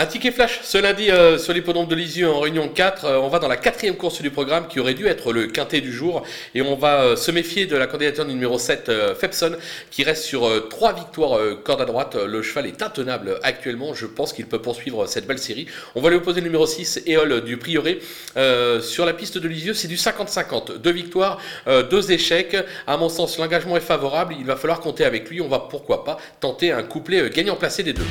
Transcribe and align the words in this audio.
Un 0.00 0.06
ticket 0.06 0.30
flash 0.30 0.60
ce 0.62 0.78
lundi 0.78 1.10
euh, 1.10 1.36
sur 1.36 1.52
l'hippodrome 1.52 1.86
de 1.86 1.94
Lisieux 1.94 2.30
en 2.30 2.40
réunion 2.40 2.70
4. 2.70 3.04
Euh, 3.04 3.18
on 3.18 3.28
va 3.28 3.38
dans 3.38 3.48
la 3.48 3.58
quatrième 3.58 3.96
course 3.96 4.22
du 4.22 4.30
programme 4.30 4.66
qui 4.66 4.80
aurait 4.80 4.94
dû 4.94 5.06
être 5.06 5.30
le 5.30 5.48
quintet 5.48 5.82
du 5.82 5.92
jour. 5.92 6.22
Et 6.54 6.62
on 6.62 6.74
va 6.74 7.02
euh, 7.02 7.16
se 7.16 7.30
méfier 7.30 7.66
de 7.66 7.76
la 7.76 7.86
candidature 7.86 8.24
numéro 8.24 8.58
7, 8.58 8.88
euh, 8.88 9.14
Fepson, 9.14 9.56
qui 9.90 10.02
reste 10.02 10.24
sur 10.24 10.48
euh, 10.48 10.68
trois 10.70 10.94
victoires 10.94 11.36
euh, 11.36 11.60
corde 11.62 11.82
à 11.82 11.84
droite. 11.84 12.14
Le 12.16 12.40
cheval 12.40 12.64
est 12.64 12.80
intenable 12.80 13.38
actuellement. 13.42 13.92
Je 13.92 14.06
pense 14.06 14.32
qu'il 14.32 14.46
peut 14.46 14.62
poursuivre 14.62 15.04
cette 15.04 15.26
belle 15.26 15.38
série. 15.38 15.66
On 15.94 16.00
va 16.00 16.08
lui 16.08 16.16
opposer 16.16 16.40
le 16.40 16.46
numéro 16.46 16.66
6, 16.66 17.02
Éole 17.04 17.44
du 17.44 17.58
Prieuré. 17.58 18.00
sur 18.80 19.04
la 19.04 19.12
piste 19.12 19.36
de 19.36 19.48
Lisieux, 19.48 19.74
c'est 19.74 19.88
du 19.88 19.96
50-50. 19.96 20.78
Deux 20.78 20.92
victoires, 20.92 21.38
deux 21.90 22.10
échecs. 22.10 22.56
À 22.86 22.96
mon 22.96 23.10
sens, 23.10 23.36
l'engagement 23.36 23.76
est 23.76 23.80
favorable. 23.80 24.34
Il 24.38 24.46
va 24.46 24.56
falloir 24.56 24.80
compter 24.80 25.04
avec 25.04 25.28
lui. 25.28 25.42
On 25.42 25.48
va 25.48 25.58
pourquoi 25.58 26.04
pas 26.04 26.16
tenter 26.40 26.72
un 26.72 26.84
couplet 26.84 27.28
gagnant 27.28 27.56
placé 27.56 27.82
des 27.82 27.92
deux. 27.92 28.06